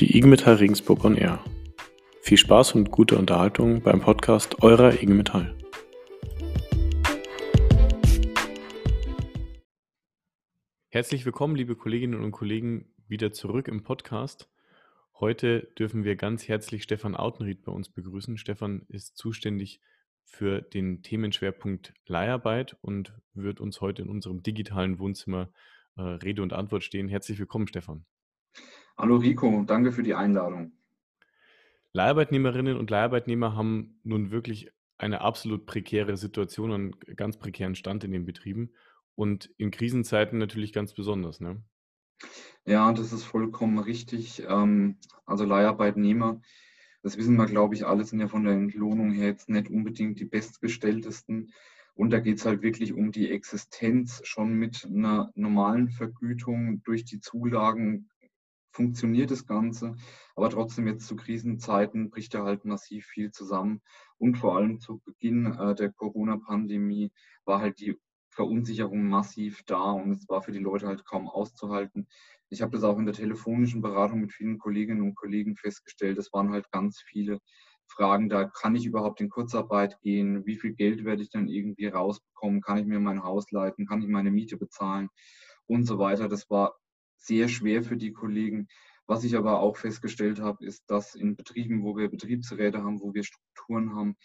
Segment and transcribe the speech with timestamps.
[0.00, 1.44] die IG Metall Regensburg on Air.
[2.22, 5.54] Viel Spaß und gute Unterhaltung beim Podcast eurer IG Metall.
[10.88, 14.48] Herzlich willkommen, liebe Kolleginnen und Kollegen, wieder zurück im Podcast.
[15.18, 18.38] Heute dürfen wir ganz herzlich Stefan Autenried bei uns begrüßen.
[18.38, 19.82] Stefan ist zuständig
[20.24, 25.52] für den Themenschwerpunkt Leiharbeit und wird uns heute in unserem digitalen Wohnzimmer
[25.96, 27.08] äh, Rede und Antwort stehen.
[27.10, 28.06] Herzlich willkommen, Stefan.
[29.00, 30.72] Hallo Rico, danke für die Einladung.
[31.94, 38.12] Leiharbeitnehmerinnen und Leiharbeitnehmer haben nun wirklich eine absolut prekäre Situation und ganz prekären Stand in
[38.12, 38.74] den Betrieben
[39.14, 41.40] und in Krisenzeiten natürlich ganz besonders.
[41.40, 41.62] Ne?
[42.66, 44.42] Ja, das ist vollkommen richtig.
[44.46, 46.42] Ähm, also Leiharbeitnehmer,
[47.02, 50.20] das wissen wir, glaube ich, alle sind ja von der Entlohnung her jetzt nicht unbedingt
[50.20, 51.54] die bestgestelltesten.
[51.94, 57.06] Und da geht es halt wirklich um die Existenz schon mit einer normalen Vergütung durch
[57.06, 58.09] die Zulagen
[58.72, 59.96] funktioniert das Ganze.
[60.36, 63.82] Aber trotzdem jetzt zu Krisenzeiten bricht da halt massiv viel zusammen.
[64.18, 67.12] Und vor allem zu Beginn äh, der Corona-Pandemie
[67.44, 67.96] war halt die
[68.30, 72.06] Verunsicherung massiv da und es war für die Leute halt kaum auszuhalten.
[72.48, 76.18] Ich habe das auch in der telefonischen Beratung mit vielen Kolleginnen und Kollegen festgestellt.
[76.18, 77.40] Es waren halt ganz viele
[77.86, 78.44] Fragen da.
[78.44, 80.46] Kann ich überhaupt in Kurzarbeit gehen?
[80.46, 82.60] Wie viel Geld werde ich dann irgendwie rausbekommen?
[82.60, 83.86] Kann ich mir mein Haus leiten?
[83.86, 85.08] Kann ich meine Miete bezahlen?
[85.66, 86.28] Und so weiter.
[86.28, 86.79] Das war
[87.20, 88.68] sehr schwer für die Kollegen.
[89.06, 93.12] Was ich aber auch festgestellt habe, ist, dass in Betrieben, wo wir Betriebsräte haben, wo
[93.12, 94.16] wir Strukturen haben,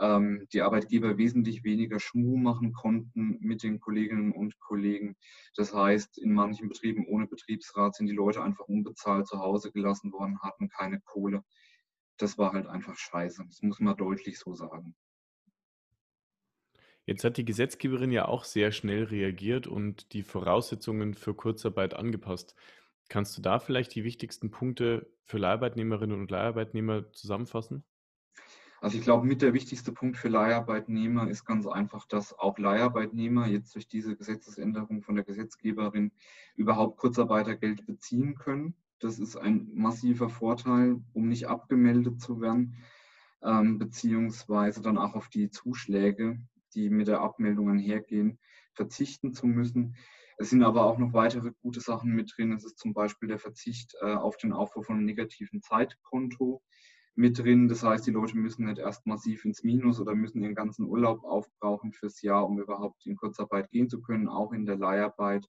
[0.00, 5.16] ähm, die Arbeitgeber wesentlich weniger Schmuh machen konnten mit den Kolleginnen und Kollegen.
[5.56, 10.12] Das heißt, in manchen Betrieben ohne Betriebsrat sind die Leute einfach unbezahlt zu Hause gelassen
[10.12, 11.44] worden, hatten keine Kohle.
[12.18, 13.44] Das war halt einfach scheiße.
[13.46, 14.94] Das muss man deutlich so sagen.
[17.06, 22.54] Jetzt hat die Gesetzgeberin ja auch sehr schnell reagiert und die Voraussetzungen für Kurzarbeit angepasst.
[23.08, 27.84] Kannst du da vielleicht die wichtigsten Punkte für Leiharbeitnehmerinnen und Leiharbeitnehmer zusammenfassen?
[28.80, 33.46] Also ich glaube, mit der wichtigste Punkt für Leiharbeitnehmer ist ganz einfach, dass auch Leiharbeitnehmer
[33.46, 36.12] jetzt durch diese Gesetzesänderung von der Gesetzgeberin
[36.54, 38.74] überhaupt Kurzarbeitergeld beziehen können.
[38.98, 42.76] Das ist ein massiver Vorteil, um nicht abgemeldet zu werden,
[43.42, 46.38] ähm, beziehungsweise dann auch auf die Zuschläge,
[46.74, 48.38] die mit der Abmeldung einhergehen,
[48.74, 49.96] verzichten zu müssen.
[50.36, 52.52] Es sind aber auch noch weitere gute Sachen mit drin.
[52.52, 56.62] Es ist zum Beispiel der Verzicht äh, auf den Aufbau von einem negativen Zeitkonto
[57.14, 57.68] mit drin.
[57.68, 61.24] Das heißt, die Leute müssen nicht erst massiv ins Minus oder müssen ihren ganzen Urlaub
[61.24, 65.46] aufbrauchen fürs Jahr, um überhaupt in Kurzarbeit gehen zu können, auch in der Leiharbeit.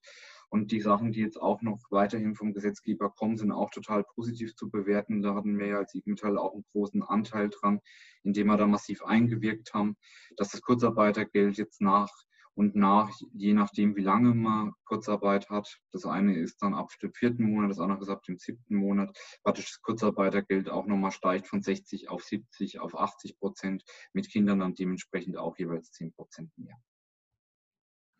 [0.48, 4.54] Und die Sachen, die jetzt auch noch weiterhin vom Gesetzgeber kommen, sind auch total positiv
[4.54, 5.22] zu bewerten.
[5.22, 7.80] Da hatten wir als IG Metall auch einen großen Anteil dran,
[8.22, 9.96] indem wir da massiv eingewirkt haben,
[10.36, 12.10] dass das Kurzarbeitergeld jetzt nach
[12.56, 15.78] und nach, je nachdem, wie lange man Kurzarbeit hat.
[15.92, 19.14] Das eine ist dann ab dem vierten Monat, das andere ist ab dem siebten Monat.
[19.42, 23.84] Praktisch das Kurzarbeitergeld auch nochmal steigt von 60 auf 70 auf 80 Prozent,
[24.14, 26.76] mit Kindern dann dementsprechend auch jeweils 10 Prozent mehr.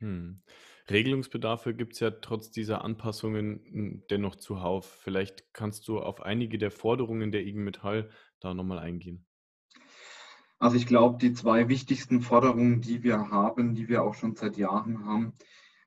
[0.00, 0.42] Hm.
[0.88, 4.86] Regelungsbedarfe gibt es ja trotz dieser Anpassungen hm, dennoch zuhauf.
[5.02, 9.26] Vielleicht kannst du auf einige der Forderungen der IG Metall da nochmal eingehen.
[10.58, 14.56] Also ich glaube, die zwei wichtigsten Forderungen, die wir haben, die wir auch schon seit
[14.56, 15.34] Jahren haben,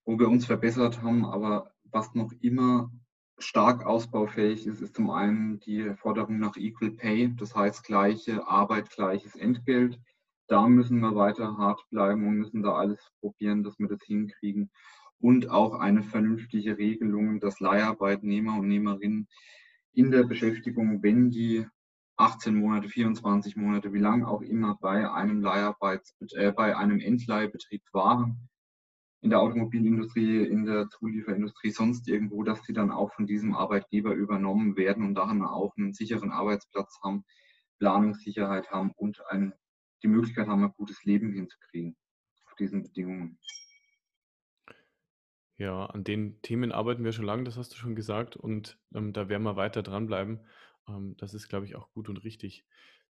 [0.06, 2.92] wo wir uns verbessert haben, aber was noch immer
[3.40, 8.90] stark ausbaufähig ist, ist zum einen die Forderung nach Equal Pay, das heißt gleiche Arbeit,
[8.90, 10.00] gleiches Entgelt
[10.50, 14.72] da müssen wir weiter hart bleiben und müssen da alles probieren, dass wir das hinkriegen.
[15.20, 19.28] Und auch eine vernünftige Regelung, dass Leiharbeitnehmer und Nehmerinnen
[19.94, 21.66] in der Beschäftigung, wenn die
[22.18, 27.84] 18 Monate, 24 Monate, wie lang auch immer bei einem Leiharbeits, äh, bei einem Endleihbetrieb
[27.94, 28.50] waren,
[29.22, 34.14] in der Automobilindustrie, in der Zulieferindustrie, sonst irgendwo, dass sie dann auch von diesem Arbeitgeber
[34.14, 37.24] übernommen werden und darin auch einen sicheren Arbeitsplatz haben,
[37.80, 39.54] Planungssicherheit haben und ein
[40.04, 41.96] die Möglichkeit haben, ein gutes Leben hinzukriegen
[42.46, 43.40] auf diesen Bedingungen.
[45.58, 49.12] Ja, an den Themen arbeiten wir schon lange, das hast du schon gesagt, und ähm,
[49.12, 50.40] da werden wir weiter dranbleiben.
[50.88, 52.66] Ähm, das ist, glaube ich, auch gut und richtig.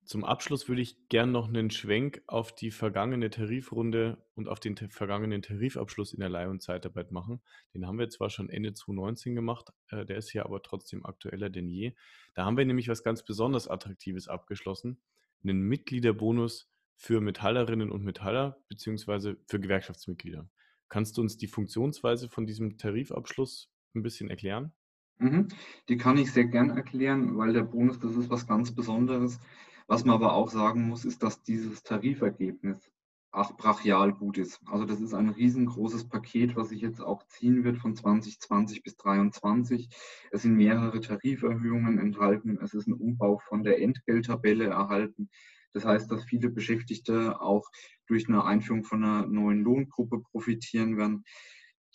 [0.09, 4.75] Zum Abschluss würde ich gern noch einen Schwenk auf die vergangene Tarifrunde und auf den
[4.75, 7.43] vergangenen Tarifabschluss in der Leih- und Zeitarbeit machen.
[7.75, 11.51] Den haben wir zwar schon Ende 2019 gemacht, äh, der ist hier aber trotzdem aktueller
[11.51, 11.93] denn je.
[12.33, 14.99] Da haben wir nämlich was ganz besonders Attraktives abgeschlossen,
[15.45, 20.51] einen Mitgliederbonus für Metallerinnen und Metaller beziehungsweise für Gewerkschaftsmitglieder.
[20.89, 24.73] Kannst du uns die Funktionsweise von diesem Tarifabschluss ein bisschen erklären?
[25.19, 25.49] Mhm.
[25.89, 29.39] Die kann ich sehr gern erklären, weil der Bonus, das ist was ganz Besonderes.
[29.87, 32.91] Was man aber auch sagen muss, ist, dass dieses Tarifergebnis
[33.31, 34.61] ach, brachial gut ist.
[34.67, 38.97] Also das ist ein riesengroßes Paket, was sich jetzt auch ziehen wird von 2020 bis
[38.97, 39.89] 2023.
[40.31, 42.59] Es sind mehrere Tariferhöhungen enthalten.
[42.63, 45.29] Es ist ein Umbau von der Entgelttabelle erhalten.
[45.73, 47.69] Das heißt, dass viele Beschäftigte auch
[48.07, 51.25] durch eine Einführung von einer neuen Lohngruppe profitieren werden.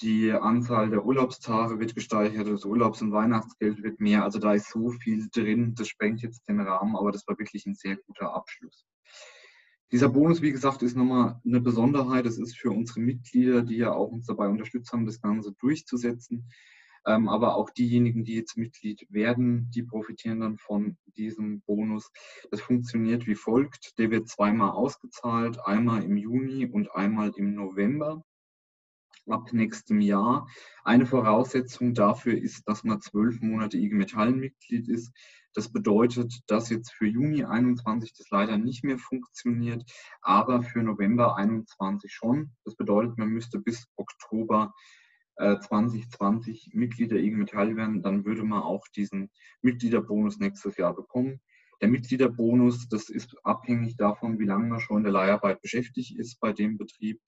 [0.02, 4.24] Die Anzahl der Urlaubstage wird gesteigert, das Urlaubs- und Weihnachtsgeld wird mehr.
[4.24, 7.66] Also da ist so viel drin, das sprengt jetzt den Rahmen, aber das war wirklich
[7.66, 8.86] ein sehr guter Abschluss.
[9.94, 12.26] Dieser Bonus, wie gesagt, ist nochmal eine Besonderheit.
[12.26, 16.50] Das ist für unsere Mitglieder, die ja auch uns dabei unterstützt haben, das Ganze durchzusetzen.
[17.06, 22.10] Ähm, aber auch diejenigen, die jetzt Mitglied werden, die profitieren dann von diesem Bonus.
[22.50, 24.00] Das funktioniert wie folgt.
[24.00, 28.24] Der wird zweimal ausgezahlt, einmal im Juni und einmal im November
[29.28, 30.48] ab nächstem Jahr.
[30.84, 35.14] Eine Voraussetzung dafür ist, dass man zwölf Monate IG Metall-Mitglied ist.
[35.54, 39.84] Das bedeutet, dass jetzt für Juni 21 das leider nicht mehr funktioniert,
[40.22, 42.52] aber für November 21 schon.
[42.66, 44.74] Das bedeutet, man müsste bis Oktober
[45.38, 50.96] 2020 äh, Mitglied der IG Metall werden, dann würde man auch diesen Mitgliederbonus nächstes Jahr
[50.96, 51.42] bekommen.
[51.82, 56.40] Der Mitgliederbonus, das ist abhängig davon, wie lange man schon in der Leiharbeit beschäftigt ist
[56.40, 57.20] bei dem Betrieb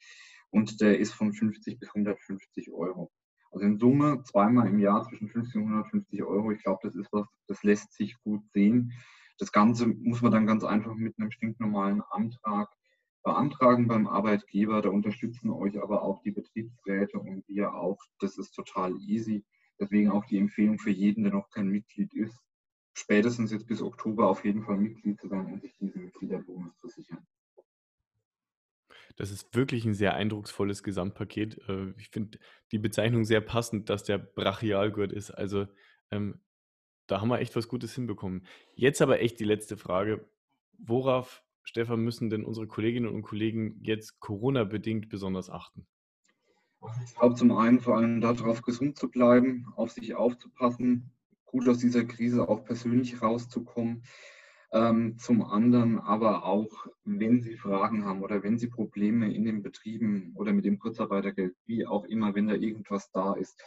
[0.49, 3.11] und der ist von 50 bis 150 Euro.
[3.51, 6.51] Also in Summe zweimal im Jahr zwischen 50 und 150 Euro.
[6.51, 8.91] Ich glaube, das ist was, das lässt sich gut sehen.
[9.37, 12.69] Das Ganze muss man dann ganz einfach mit einem stinknormalen Antrag
[13.23, 14.81] beantragen beim Arbeitgeber.
[14.81, 17.97] Da unterstützen euch aber auch die Betriebsräte und wir auch.
[18.19, 19.43] Das ist total easy.
[19.79, 22.39] Deswegen auch die Empfehlung für jeden, der noch kein Mitglied ist,
[22.93, 26.87] spätestens jetzt bis Oktober auf jeden Fall Mitglied zu sein und sich diesen Mitgliederbonus zu
[26.87, 27.25] sichern.
[29.15, 31.61] Das ist wirklich ein sehr eindrucksvolles Gesamtpaket.
[31.69, 32.39] Äh, ich finde
[32.71, 35.31] die Bezeichnung sehr passend, dass der Brachialgurt ist.
[35.31, 35.67] Also,
[36.11, 36.39] ähm,
[37.07, 38.45] da haben wir echt was Gutes hinbekommen.
[38.73, 40.27] Jetzt aber echt die letzte Frage.
[40.77, 45.87] Worauf, Stefan, müssen denn unsere Kolleginnen und Kollegen jetzt Corona-bedingt besonders achten?
[47.03, 51.11] Ich glaube zum einen vor allem darauf, gesund zu bleiben, auf sich aufzupassen,
[51.45, 54.03] gut aus dieser Krise auch persönlich rauszukommen.
[54.75, 59.63] Ähm, zum anderen aber auch, wenn Sie Fragen haben oder wenn Sie Probleme in den
[59.63, 63.63] Betrieben oder mit dem Kurzarbeitergeld, wie auch immer, wenn da irgendwas da ist,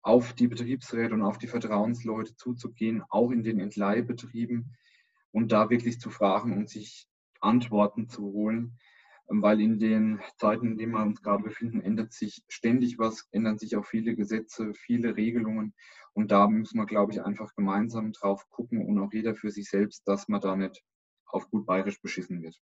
[0.00, 4.74] auf die Betriebsräte und auf die Vertrauensleute zuzugehen, auch in den Entleihbetrieben
[5.30, 7.06] und da wirklich zu fragen und sich
[7.42, 8.78] Antworten zu holen
[9.30, 13.58] weil in den Zeiten, in denen wir uns gerade befinden, ändert sich ständig was, ändern
[13.58, 15.72] sich auch viele Gesetze, viele Regelungen.
[16.12, 19.70] Und da müssen wir, glaube ich, einfach gemeinsam drauf gucken und auch jeder für sich
[19.70, 20.82] selbst, dass man da nicht
[21.26, 22.60] auf gut bayerisch beschissen wird.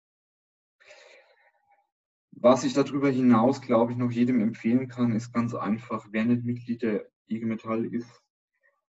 [2.32, 6.44] Was ich darüber hinaus, glaube ich, noch jedem empfehlen kann, ist ganz einfach, wer nicht
[6.44, 8.25] Mitglied der IG Metall ist,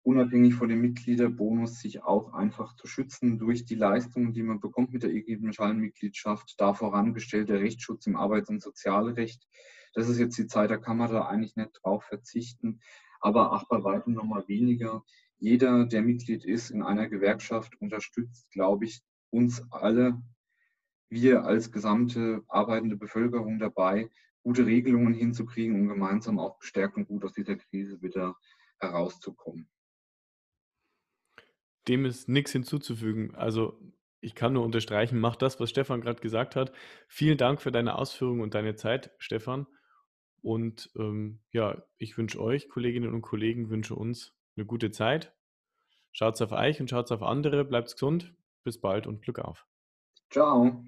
[0.07, 4.93] unabhängig von dem Mitgliederbonus sich auch einfach zu schützen durch die Leistungen, die man bekommt
[4.93, 9.49] mit der IG Metall-Mitgliedschaft, da vorangestellt Rechtsschutz im Arbeits- und Sozialrecht.
[9.95, 12.79] Das ist jetzt die Zeit, da kann man da eigentlich nicht drauf verzichten,
[13.21, 15.03] aber auch bei weitem nochmal weniger.
[15.39, 20.23] Jeder, der Mitglied ist in einer Gewerkschaft, unterstützt, glaube ich, uns alle,
[21.11, 24.09] wir als gesamte arbeitende Bevölkerung dabei,
[24.45, 28.37] gute Regelungen hinzukriegen, um gemeinsam auch gestärkt und gut aus dieser Krise wieder
[28.79, 29.69] herauszukommen.
[31.89, 33.35] Dem ist nichts hinzuzufügen.
[33.35, 33.81] Also,
[34.21, 36.73] ich kann nur unterstreichen, mach das, was Stefan gerade gesagt hat.
[37.07, 39.67] Vielen Dank für deine Ausführungen und deine Zeit, Stefan.
[40.43, 45.35] Und ähm, ja, ich wünsche euch, Kolleginnen und Kollegen, wünsche uns eine gute Zeit.
[46.13, 47.65] Schaut's auf euch und schaut's auf andere.
[47.65, 48.35] Bleibt gesund.
[48.65, 49.67] Bis bald und Glück auf.
[50.31, 50.87] Ciao.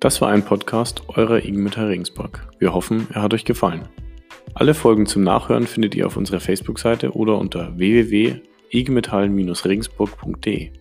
[0.00, 2.46] Das war ein Podcast eurer Igmeta Regensburg.
[2.58, 3.88] Wir hoffen, er hat euch gefallen.
[4.54, 10.72] Alle Folgen zum Nachhören findet ihr auf unserer Facebook-Seite oder unter www.igmetall-regensburg.de.